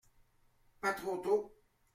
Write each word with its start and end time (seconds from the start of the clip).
Pas 0.81 0.93
trop 0.95 1.17
tôt. 1.17 1.53